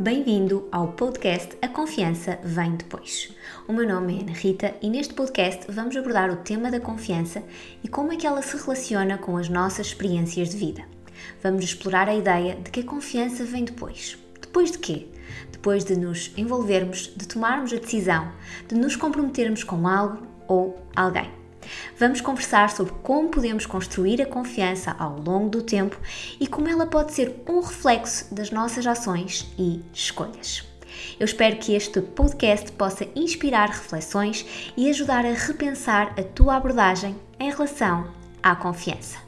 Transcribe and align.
Bem-vindo 0.00 0.66
ao 0.72 0.94
podcast 0.94 1.58
A 1.60 1.68
Confiança 1.68 2.38
Vem 2.42 2.74
Depois. 2.74 3.36
O 3.68 3.72
meu 3.74 3.86
nome 3.86 4.16
é 4.16 4.22
Ana 4.22 4.32
Rita 4.32 4.74
e 4.80 4.88
neste 4.88 5.12
podcast 5.12 5.70
vamos 5.70 5.94
abordar 5.94 6.30
o 6.30 6.36
tema 6.36 6.70
da 6.70 6.80
confiança 6.80 7.42
e 7.84 7.88
como 7.88 8.10
é 8.10 8.16
que 8.16 8.26
ela 8.26 8.40
se 8.40 8.56
relaciona 8.56 9.18
com 9.18 9.36
as 9.36 9.50
nossas 9.50 9.88
experiências 9.88 10.48
de 10.48 10.56
vida. 10.56 10.84
Vamos 11.42 11.64
explorar 11.64 12.08
a 12.08 12.14
ideia 12.14 12.54
de 12.54 12.70
que 12.70 12.80
a 12.80 12.84
confiança 12.84 13.44
vem 13.44 13.62
depois. 13.62 14.16
Depois 14.40 14.70
de 14.70 14.78
quê? 14.78 15.06
Depois 15.52 15.84
de 15.84 15.94
nos 15.94 16.32
envolvermos, 16.34 17.12
de 17.14 17.28
tomarmos 17.28 17.70
a 17.70 17.76
decisão, 17.76 18.32
de 18.68 18.76
nos 18.76 18.96
comprometermos 18.96 19.62
com 19.62 19.86
algo 19.86 20.26
ou 20.48 20.80
alguém. 20.96 21.39
Vamos 21.98 22.20
conversar 22.20 22.70
sobre 22.70 22.92
como 23.02 23.28
podemos 23.28 23.66
construir 23.66 24.20
a 24.22 24.26
confiança 24.26 24.94
ao 24.98 25.18
longo 25.18 25.48
do 25.48 25.62
tempo 25.62 25.98
e 26.38 26.46
como 26.46 26.68
ela 26.68 26.86
pode 26.86 27.12
ser 27.12 27.42
um 27.48 27.60
reflexo 27.60 28.34
das 28.34 28.50
nossas 28.50 28.86
ações 28.86 29.52
e 29.58 29.82
escolhas. 29.92 30.64
Eu 31.18 31.24
espero 31.24 31.56
que 31.56 31.74
este 31.74 32.00
podcast 32.00 32.72
possa 32.72 33.06
inspirar 33.14 33.68
reflexões 33.68 34.72
e 34.76 34.88
ajudar 34.90 35.24
a 35.24 35.32
repensar 35.32 36.14
a 36.18 36.22
tua 36.22 36.56
abordagem 36.56 37.16
em 37.38 37.50
relação 37.50 38.08
à 38.42 38.54
confiança. 38.56 39.18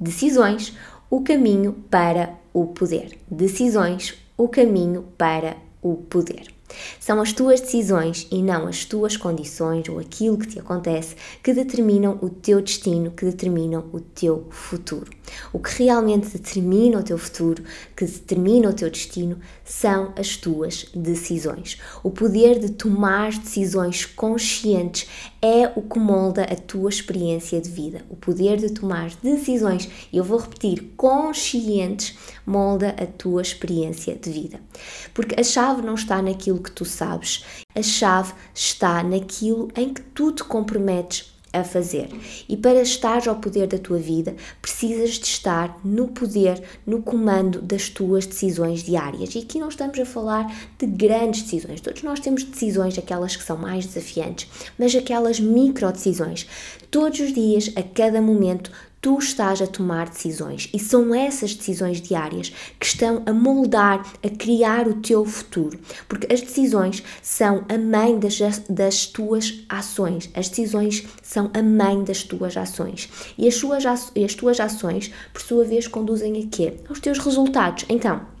Decisões, 0.00 0.76
o 1.10 1.22
caminho 1.22 1.72
para 1.90 2.34
o 2.52 2.66
poder. 2.66 3.18
Decisões, 3.30 4.14
o 4.36 4.48
caminho 4.48 5.02
para 5.16 5.56
o 5.82 5.96
poder. 5.96 6.57
São 7.00 7.20
as 7.20 7.32
tuas 7.32 7.60
decisões 7.60 8.26
e 8.30 8.42
não 8.42 8.66
as 8.66 8.84
tuas 8.84 9.16
condições 9.16 9.88
ou 9.88 9.98
aquilo 9.98 10.38
que 10.38 10.46
te 10.46 10.58
acontece 10.58 11.16
que 11.42 11.52
determinam 11.52 12.18
o 12.20 12.28
teu 12.28 12.60
destino, 12.60 13.10
que 13.10 13.24
determinam 13.24 13.84
o 13.92 14.00
teu 14.00 14.46
futuro. 14.50 15.10
O 15.52 15.58
que 15.58 15.84
realmente 15.84 16.28
determina 16.28 16.98
o 16.98 17.02
teu 17.02 17.18
futuro, 17.18 17.62
que 17.96 18.04
determina 18.04 18.70
o 18.70 18.72
teu 18.72 18.90
destino, 18.90 19.38
são 19.64 20.12
as 20.16 20.36
tuas 20.36 20.86
decisões. 20.94 21.78
O 22.02 22.10
poder 22.10 22.58
de 22.58 22.70
tomar 22.70 23.30
decisões 23.30 24.04
conscientes 24.04 25.06
é 25.40 25.70
o 25.76 25.82
que 25.82 25.98
molda 25.98 26.42
a 26.42 26.56
tua 26.56 26.90
experiência 26.90 27.60
de 27.60 27.70
vida. 27.70 28.02
O 28.10 28.16
poder 28.16 28.56
de 28.56 28.70
tomar 28.70 29.10
decisões, 29.22 29.88
e 30.12 30.16
eu 30.16 30.24
vou 30.24 30.38
repetir, 30.38 30.92
conscientes, 30.96 32.16
molda 32.44 32.90
a 32.90 33.06
tua 33.06 33.42
experiência 33.42 34.16
de 34.16 34.30
vida. 34.30 34.60
Porque 35.14 35.40
a 35.40 35.44
chave 35.44 35.82
não 35.82 35.94
está 35.94 36.20
naquilo 36.20 36.62
que 36.62 36.70
tu 36.70 36.84
sabes, 36.84 37.44
a 37.74 37.82
chave 37.82 38.32
está 38.54 39.02
naquilo 39.02 39.68
em 39.76 39.94
que 39.94 40.02
tu 40.02 40.32
te 40.32 40.42
comprometes 40.44 41.37
a 41.52 41.64
fazer. 41.64 42.08
E 42.48 42.56
para 42.56 42.82
estar 42.82 43.26
ao 43.28 43.36
poder 43.36 43.66
da 43.66 43.78
tua 43.78 43.98
vida, 43.98 44.34
precisas 44.60 45.12
de 45.12 45.26
estar 45.26 45.78
no 45.84 46.08
poder, 46.08 46.62
no 46.86 47.02
comando 47.02 47.60
das 47.62 47.88
tuas 47.88 48.26
decisões 48.26 48.82
diárias. 48.82 49.34
E 49.34 49.38
aqui 49.38 49.58
não 49.58 49.68
estamos 49.68 49.98
a 49.98 50.04
falar 50.04 50.46
de 50.78 50.86
grandes 50.86 51.42
decisões. 51.42 51.80
Todos 51.80 52.02
nós 52.02 52.20
temos 52.20 52.44
decisões, 52.44 52.98
aquelas 52.98 53.36
que 53.36 53.44
são 53.44 53.56
mais 53.56 53.86
desafiantes, 53.86 54.48
mas 54.78 54.94
aquelas 54.94 55.40
micro 55.40 55.90
decisões. 55.90 56.46
Todos 56.90 57.20
os 57.20 57.32
dias, 57.32 57.70
a 57.76 57.82
cada 57.82 58.20
momento, 58.20 58.70
tu 59.00 59.18
estás 59.18 59.62
a 59.62 59.66
tomar 59.66 60.08
decisões 60.08 60.68
e 60.72 60.78
são 60.78 61.14
essas 61.14 61.54
decisões 61.54 62.00
diárias 62.00 62.52
que 62.78 62.86
estão 62.86 63.22
a 63.26 63.32
moldar, 63.32 64.04
a 64.24 64.28
criar 64.28 64.88
o 64.88 64.94
teu 64.94 65.24
futuro, 65.24 65.78
porque 66.08 66.32
as 66.32 66.40
decisões 66.40 67.02
são 67.22 67.64
a 67.68 67.78
mãe 67.78 68.18
das, 68.18 68.38
das 68.68 69.06
tuas 69.06 69.64
ações, 69.68 70.30
as 70.34 70.48
decisões 70.48 71.06
são 71.22 71.50
a 71.54 71.62
mãe 71.62 72.02
das 72.02 72.22
tuas 72.22 72.56
ações 72.56 73.08
e 73.36 73.46
as, 73.46 73.54
suas, 73.54 73.84
as 73.86 74.34
tuas 74.34 74.60
ações, 74.60 75.12
por 75.32 75.42
sua 75.42 75.64
vez, 75.64 75.86
conduzem 75.86 76.42
a 76.42 76.46
quê? 76.48 76.74
Aos 76.88 77.00
teus 77.00 77.18
resultados. 77.18 77.84
Então, 77.88 78.37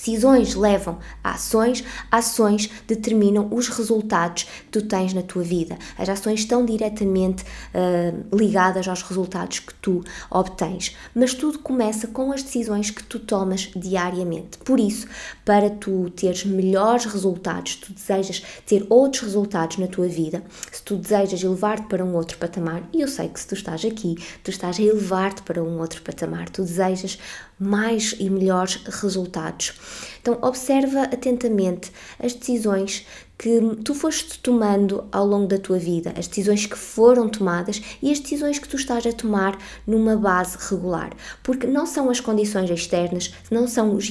Decisões 0.00 0.54
levam 0.54 0.98
a 1.22 1.32
ações, 1.32 1.84
ações 2.10 2.70
determinam 2.88 3.48
os 3.52 3.68
resultados 3.68 4.44
que 4.44 4.80
tu 4.80 4.82
tens 4.82 5.12
na 5.12 5.20
tua 5.20 5.42
vida. 5.42 5.76
As 5.98 6.08
ações 6.08 6.40
estão 6.40 6.64
diretamente 6.64 7.42
uh, 7.44 8.34
ligadas 8.34 8.88
aos 8.88 9.02
resultados 9.02 9.58
que 9.58 9.74
tu 9.74 10.02
obtens, 10.30 10.96
mas 11.14 11.34
tudo 11.34 11.58
começa 11.58 12.06
com 12.06 12.32
as 12.32 12.42
decisões 12.42 12.90
que 12.90 13.02
tu 13.02 13.18
tomas 13.18 13.70
diariamente. 13.76 14.56
Por 14.64 14.80
isso, 14.80 15.06
para 15.44 15.68
tu 15.68 16.08
teres 16.16 16.46
melhores 16.46 17.04
resultados, 17.04 17.74
tu 17.74 17.92
desejas 17.92 18.42
ter 18.64 18.86
outros 18.88 19.22
resultados 19.24 19.76
na 19.76 19.86
tua 19.86 20.08
vida, 20.08 20.42
se 20.72 20.82
tu 20.82 20.96
desejas 20.96 21.42
elevar-te 21.42 21.86
para 21.88 22.02
um 22.02 22.14
outro 22.14 22.38
patamar, 22.38 22.88
e 22.94 23.02
eu 23.02 23.08
sei 23.08 23.28
que 23.28 23.38
se 23.38 23.48
tu 23.48 23.54
estás 23.54 23.84
aqui, 23.84 24.14
tu 24.42 24.50
estás 24.50 24.78
a 24.78 24.82
elevar-te 24.82 25.42
para 25.42 25.62
um 25.62 25.78
outro 25.78 26.00
patamar, 26.00 26.48
tu 26.48 26.62
desejas 26.62 27.18
mais 27.60 28.14
e 28.18 28.30
melhores 28.30 28.76
resultados. 28.86 29.74
Então, 30.20 30.38
observa 30.42 31.02
atentamente 31.02 31.90
as 32.18 32.34
decisões 32.34 33.06
que 33.40 33.58
tu 33.82 33.94
foste 33.94 34.38
tomando 34.40 35.04
ao 35.10 35.26
longo 35.26 35.46
da 35.46 35.56
tua 35.56 35.78
vida, 35.78 36.12
as 36.14 36.26
decisões 36.26 36.66
que 36.66 36.76
foram 36.76 37.26
tomadas 37.26 37.80
e 38.02 38.12
as 38.12 38.20
decisões 38.20 38.58
que 38.58 38.68
tu 38.68 38.76
estás 38.76 39.06
a 39.06 39.12
tomar 39.14 39.58
numa 39.86 40.14
base 40.14 40.58
regular. 40.68 41.10
Porque 41.42 41.66
não 41.66 41.86
são 41.86 42.10
as 42.10 42.20
condições 42.20 42.68
externas, 42.68 43.32
não 43.50 43.66
são 43.66 43.94
os, 43.94 44.10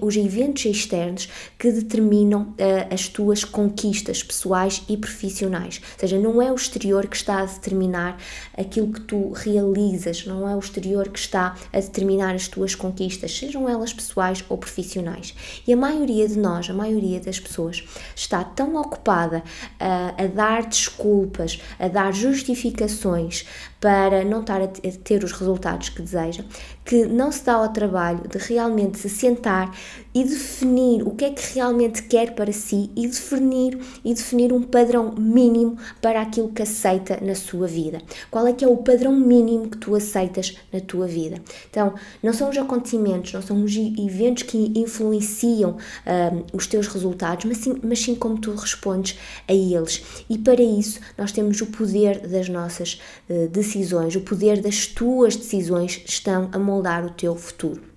os 0.00 0.16
eventos 0.16 0.64
externos 0.64 1.28
que 1.58 1.70
determinam 1.70 2.54
uh, 2.58 2.94
as 2.94 3.06
tuas 3.06 3.44
conquistas 3.44 4.22
pessoais 4.22 4.82
e 4.88 4.96
profissionais. 4.96 5.82
Ou 5.92 6.00
seja, 6.00 6.18
não 6.18 6.40
é 6.40 6.50
o 6.50 6.54
exterior 6.54 7.06
que 7.06 7.16
está 7.16 7.40
a 7.40 7.44
determinar 7.44 8.16
aquilo 8.56 8.94
que 8.94 9.02
tu 9.02 9.30
realizas, 9.32 10.24
não 10.24 10.48
é 10.48 10.56
o 10.56 10.58
exterior 10.58 11.10
que 11.10 11.18
está 11.18 11.54
a 11.70 11.80
determinar 11.80 12.34
as 12.34 12.48
tuas 12.48 12.74
conquistas, 12.74 13.36
sejam 13.36 13.68
elas 13.68 13.92
pessoais 13.92 14.42
ou 14.48 14.56
profissionais. 14.56 15.34
E 15.66 15.72
a 15.74 15.76
maioria 15.76 16.26
de 16.26 16.38
nós, 16.38 16.70
a 16.70 16.72
maioria 16.72 17.20
das 17.20 17.38
pessoas, 17.38 17.84
está 18.16 18.42
tão 18.42 18.69
tão 18.70 18.80
ocupada 18.80 19.42
a, 19.78 20.14
a 20.22 20.26
dar 20.26 20.66
desculpas, 20.66 21.60
a 21.78 21.88
dar 21.88 22.12
justificações 22.12 23.44
para 23.80 24.24
não 24.24 24.40
estar 24.40 24.60
a 24.60 24.68
ter 24.68 25.24
os 25.24 25.32
resultados 25.32 25.88
que 25.88 26.02
deseja, 26.02 26.44
que 26.84 27.06
não 27.06 27.32
se 27.32 27.44
dá 27.44 27.54
ao 27.54 27.68
trabalho 27.70 28.28
de 28.28 28.36
realmente 28.36 28.98
se 28.98 29.08
sentar 29.08 29.74
e 30.14 30.22
definir 30.22 31.02
o 31.06 31.12
que 31.12 31.24
é 31.24 31.30
que 31.30 31.54
realmente 31.54 32.02
quer 32.02 32.34
para 32.34 32.52
si 32.52 32.90
e 32.94 33.06
definir 33.06 33.78
e 34.04 34.12
definir 34.12 34.52
um 34.52 34.62
padrão 34.62 35.14
mínimo 35.16 35.78
para 36.02 36.20
aquilo 36.20 36.48
que 36.50 36.62
aceita 36.62 37.18
na 37.22 37.34
sua 37.34 37.66
vida. 37.66 38.02
Qual 38.30 38.46
é 38.46 38.52
que 38.52 38.64
é 38.64 38.68
o 38.68 38.76
padrão 38.76 39.14
mínimo 39.14 39.70
que 39.70 39.78
tu 39.78 39.94
aceitas 39.94 40.56
na 40.72 40.80
tua 40.80 41.06
vida? 41.06 41.40
Então, 41.70 41.94
não 42.22 42.32
são 42.34 42.50
os 42.50 42.58
acontecimentos, 42.58 43.32
não 43.32 43.40
são 43.40 43.64
os 43.64 43.74
eventos 43.74 44.42
que 44.42 44.72
influenciam 44.74 45.76
um, 46.06 46.44
os 46.52 46.66
teus 46.66 46.86
resultados, 46.88 47.46
mas 47.46 47.58
sim, 47.58 47.80
mas 47.82 48.00
sim 48.00 48.14
como 48.14 48.38
tu 48.38 48.50
respondes 48.60 49.18
a 49.48 49.52
eles. 49.52 50.02
E 50.28 50.38
para 50.38 50.62
isso, 50.62 51.00
nós 51.16 51.32
temos 51.32 51.60
o 51.60 51.66
poder 51.66 52.26
das 52.26 52.48
nossas 52.48 53.00
uh, 53.28 53.48
decisões, 53.48 54.14
o 54.14 54.20
poder 54.20 54.60
das 54.60 54.86
tuas 54.86 55.36
decisões 55.36 56.02
estão 56.06 56.48
a 56.52 56.58
moldar 56.58 57.04
o 57.04 57.10
teu 57.10 57.34
futuro. 57.34 57.90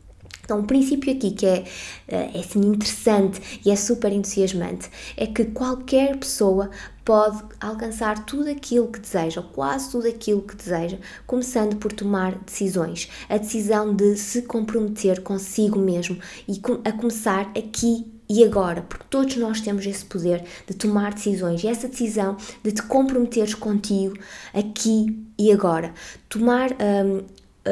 Então, 0.44 0.60
um 0.60 0.66
princípio 0.66 1.14
aqui 1.14 1.32
que 1.32 1.46
é, 1.46 1.64
eh, 2.06 2.32
é 2.34 2.40
assim, 2.40 2.60
interessante 2.60 3.62
e 3.66 3.72
é 3.72 3.76
super 3.78 4.12
entusiasmante 4.12 4.90
é 5.16 5.26
que 5.26 5.46
qualquer 5.46 6.18
pessoa 6.18 6.70
pode 7.06 7.42
alcançar 7.62 8.26
tudo 8.26 8.50
aquilo 8.50 8.88
que 8.88 9.00
deseja, 9.00 9.40
ou 9.40 9.48
quase 9.48 9.92
tudo 9.92 10.08
aquilo 10.08 10.42
que 10.42 10.56
deseja, 10.56 10.98
começando 11.26 11.78
por 11.78 11.94
tomar 11.94 12.36
decisões. 12.40 13.10
A 13.30 13.38
decisão 13.38 13.96
de 13.96 14.18
se 14.18 14.42
comprometer 14.42 15.22
consigo 15.22 15.80
mesmo 15.80 16.20
e 16.48 16.62
a 16.84 16.92
começar 16.92 17.50
aqui 17.58 18.13
e 18.30 18.44
agora, 18.44 18.82
porque 18.82 19.06
todos 19.10 19.36
nós 19.36 19.62
temos 19.62 19.86
esse 19.86 20.06
poder 20.06 20.44
de 20.68 20.74
tomar 20.76 21.14
decisões 21.14 21.64
e 21.64 21.68
essa 21.68 21.88
decisão 21.88 22.38
de 22.64 22.72
te 22.72 22.82
comprometeres 22.84 23.54
contigo 23.54 24.18
aqui 24.54 25.26
e 25.38 25.52
agora. 25.52 25.94
Tomar, 26.30 26.72
um, 26.72 27.24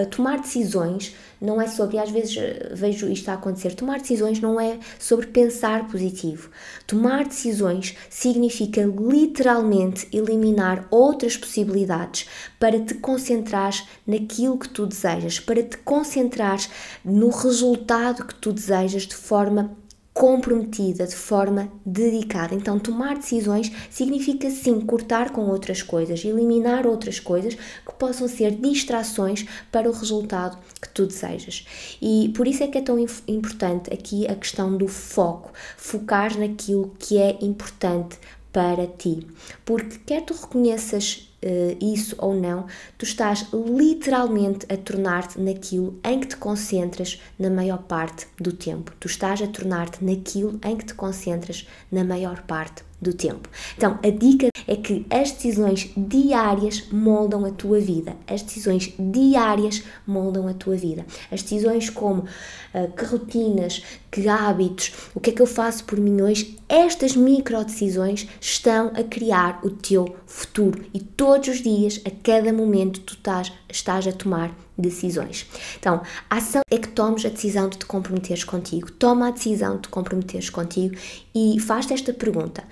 tomar 0.10 0.40
decisões 0.40 1.16
não 1.42 1.60
é 1.60 1.68
sobre, 1.68 1.98
às 1.98 2.12
vezes 2.12 2.38
eh, 2.38 2.72
vejo 2.74 3.10
isto 3.10 3.30
a 3.30 3.34
acontecer, 3.34 3.74
tomar 3.74 4.00
decisões 4.00 4.40
não 4.40 4.62
é 4.62 4.78
sobre 5.00 5.26
pensar 5.28 5.88
positivo. 5.88 6.52
Tomar 6.86 7.26
decisões 7.26 7.98
significa 8.10 8.84
literalmente 8.84 10.08
eliminar 10.14 10.88
outras 10.92 11.36
possibilidades 11.36 12.28
para 12.60 12.80
te 12.80 12.94
concentrares 12.94 13.84
naquilo 14.06 14.60
que 14.60 14.70
tu 14.70 14.86
desejas, 14.86 15.40
para 15.40 15.64
te 15.64 15.78
concentrares 15.78 16.70
no 17.04 17.30
resultado 17.30 18.26
que 18.26 18.36
tu 18.36 18.54
desejas 18.54 19.04
de 19.04 19.16
forma 19.16 19.76
comprometida, 20.14 21.08
de 21.08 21.16
forma 21.16 21.72
dedicada. 21.86 22.54
Então, 22.54 22.78
tomar 22.78 23.16
decisões 23.16 23.72
significa 23.90 24.50
sim 24.50 24.82
cortar 24.82 25.32
com 25.32 25.42
outras 25.50 25.82
coisas, 25.82 26.24
eliminar 26.26 26.86
outras 26.86 27.20
coisas 27.20 27.56
que 27.56 27.94
possam 27.98 28.28
ser 28.28 28.52
distrações 28.52 29.46
para 29.72 29.90
o 29.90 29.94
resultado 29.94 30.58
que 30.82 30.90
tu 30.90 31.06
desejas. 31.06 31.66
E 32.02 32.32
por 32.36 32.48
isso 32.48 32.64
é 32.64 32.68
que 32.68 32.78
é 32.78 32.82
tão 32.82 33.00
importante 33.28 33.94
aqui 33.94 34.28
a 34.28 34.36
questão 34.36 34.76
do 34.76 34.88
foco, 34.88 35.52
focar 35.78 36.38
naquilo 36.38 36.94
que 37.00 37.18
é 37.18 37.38
importante 37.42 38.20
para 38.52 38.86
ti. 38.88 39.26
Porque 39.64 39.98
quer 40.06 40.24
tu 40.24 40.34
reconheças 40.34 41.31
isso 41.80 42.16
ou 42.18 42.34
não, 42.34 42.66
tu 42.98 43.06
estás 43.06 43.48
literalmente 43.54 44.66
a 44.72 44.78
tornar-te 44.78 45.40
naquilo 45.40 46.00
em 46.04 46.20
que 46.20 46.28
te 46.28 46.38
concentras 46.38 47.22
na 47.38 47.50
maior 47.50 47.80
parte 47.80 48.28
do 48.40 48.54
tempo. 48.54 48.94
Tu 49.00 49.08
estás 49.08 49.42
a 49.42 49.48
tornar-te 49.48 50.04
naquilo 50.04 50.60
em 50.64 50.76
que 50.76 50.86
te 50.86 50.94
concentras 50.94 51.68
na 51.92 52.04
maior 52.04 52.44
parte 52.44 52.84
do 53.02 53.14
tempo. 53.14 53.50
Então, 53.76 53.98
a 54.04 54.10
dica 54.12 54.50
é 54.68 54.76
que 54.76 55.06
as 55.10 55.32
decisões 55.32 55.90
diárias 55.98 56.88
moldam 56.92 57.44
a 57.46 57.52
tua 57.52 57.80
vida. 57.80 58.16
As 58.28 58.44
decisões 58.44 58.94
diárias 59.00 59.84
moldam 60.06 60.48
a 60.48 60.54
tua 60.54 60.76
vida. 60.76 61.06
As 61.32 61.42
decisões 61.42 61.90
como 61.90 62.22
uh, 62.22 62.92
que 62.96 63.06
rotinas, 63.06 63.84
que 64.12 64.28
hábitos, 64.28 64.94
o 65.16 65.20
que 65.20 65.32
é 65.32 65.34
que 65.34 65.42
eu 65.42 65.48
faço 65.48 65.84
por 65.86 66.00
mim 66.00 66.22
hoje, 66.22 66.58
estas 66.70 67.16
micro 67.16 67.64
decisões 67.66 68.28
estão 68.40 68.92
a 68.96 69.04
criar 69.04 69.60
o 69.64 69.72
teu 69.72 70.16
futuro 70.28 70.86
e 70.94 71.00
todos 71.32 71.48
os 71.48 71.62
dias, 71.62 72.02
a 72.06 72.12
cada 72.12 72.52
momento, 72.52 73.00
tu 73.00 73.14
estás, 73.14 73.54
estás 73.70 74.06
a 74.06 74.12
tomar 74.12 74.54
decisões. 74.78 75.48
Então, 75.80 76.02
a 76.30 76.36
ação 76.36 76.62
é 76.70 76.78
que 76.78 76.90
tomes 76.90 77.26
a 77.26 77.30
decisão 77.30 77.70
de 77.70 77.78
te 77.78 77.86
comprometeres 77.86 78.44
contigo. 78.44 78.92
Toma 78.92 79.30
a 79.30 79.32
decisão 79.32 79.78
de 79.78 79.84
te 79.84 79.88
comprometeres 79.88 80.50
contigo 80.50 80.94
e 81.34 81.58
faz-te 81.58 81.94
esta 81.94 82.12
pergunta. 82.12 82.66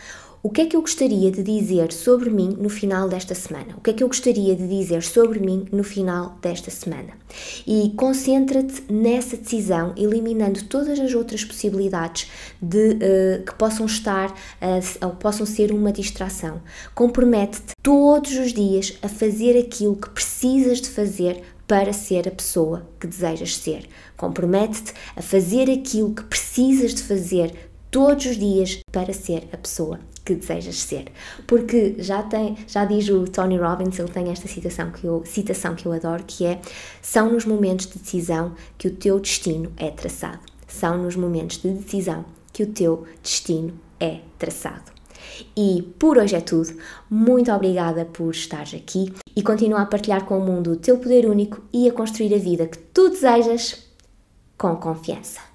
O 0.44 0.50
que 0.50 0.59
é 0.59 0.65
que 0.65 0.75
eu 0.75 0.81
gostaria 0.81 1.31
de 1.31 1.41
dizer 1.41 1.94
sobre 1.94 2.29
mim 2.29 2.57
no 2.59 2.69
final 2.69 3.07
desta 3.07 3.33
semana? 3.33 3.75
O 3.77 3.81
que 3.81 3.91
é 3.91 3.94
que 3.94 4.03
eu 4.03 4.07
gostaria 4.09 4.53
de 4.57 4.67
dizer 4.67 5.03
sobre 5.03 5.39
mim 5.39 5.65
no 5.71 5.83
final 5.85 6.38
desta 6.41 6.69
semana? 6.69 7.13
E 7.71 7.92
concentra-te 7.95 8.92
nessa 8.92 9.38
decisão, 9.38 9.94
eliminando 9.95 10.63
todas 10.63 11.00
as 11.00 11.13
outras 11.13 11.45
possibilidades 11.45 12.27
de 12.60 12.94
uh, 12.94 13.45
que 13.45 13.54
possam 13.54 13.86
estar 13.86 14.31
uh, 14.31 15.06
ou 15.06 15.12
possam 15.12 15.45
ser 15.45 15.71
uma 15.71 15.92
distração. 15.92 16.63
Compromete-te 16.95 17.74
todos 17.83 18.31
os 18.39 18.54
dias 18.54 18.98
a 19.04 19.07
fazer 19.07 19.56
aquilo 19.56 19.95
que 19.95 20.10
precisas 20.10 20.81
de 20.81 20.89
fazer 20.89 21.44
para 21.68 21.94
ser 21.94 22.27
a 22.27 22.31
pessoa 22.31 22.89
que 23.00 23.06
desejas 23.06 23.56
ser. 23.56 23.88
Compromete-te 24.18 24.92
a 25.16 25.21
fazer 25.21 25.69
aquilo 25.69 26.16
que 26.16 26.24
precisas 26.24 26.95
de 26.95 27.04
fazer 27.04 27.69
todos 27.91 28.25
os 28.25 28.38
dias 28.38 28.80
para 28.91 29.13
ser 29.13 29.47
a 29.51 29.57
pessoa 29.57 30.00
que 30.25 30.36
desejas 30.36 30.75
ser. 30.75 31.06
Porque 31.47 31.95
já 32.00 32.21
tem, 32.24 32.57
já 32.68 32.86
diz 32.86 33.09
o 33.09 33.25
Tony 33.25 33.57
Robbins, 33.57 33.97
ele 33.97 34.09
tem 34.09 34.30
esta 34.30 34.47
citação 34.47 34.91
que 34.91 35.06
eu, 35.06 35.24
citação 35.25 35.75
que 35.75 35.86
eu 35.86 35.91
adoro, 35.91 36.24
que 36.25 36.45
é: 36.45 36.59
são 37.01 37.31
nos 37.31 37.45
momentos 37.45 37.88
de 37.88 37.97
decisão 37.97 38.53
que 38.77 38.88
o 38.88 38.91
teu 38.91 39.19
destino 39.19 39.71
é 39.77 39.89
traçado. 39.89 40.41
São 40.68 40.97
nos 40.97 41.15
momentos 41.15 41.57
de 41.57 41.69
decisão 41.69 42.25
que 42.53 42.63
o 42.63 42.68
teu 42.68 43.06
destino 43.24 43.74
é 44.00 44.19
traçado. 44.38 44.92
E 45.56 45.81
por 45.97 46.18
hoje 46.18 46.35
é 46.35 46.42
tudo. 46.42 46.75
Muito 47.09 47.51
obrigada 47.51 48.06
por 48.06 48.31
estares 48.31 48.74
aqui 48.74 49.13
e 49.35 49.42
continua 49.42 49.81
a 49.81 49.85
partilhar 49.85 50.25
com 50.25 50.38
o 50.38 50.45
mundo 50.45 50.71
o 50.71 50.75
teu 50.75 50.97
poder 50.97 51.25
único 51.25 51.62
e 51.74 51.89
a 51.89 51.94
construir 51.94 52.33
a 52.33 52.38
vida 52.38 52.68
que 52.68 52.77
tu 52.77 53.09
desejas 53.09 53.88
com 54.57 54.75
confiança. 54.75 55.48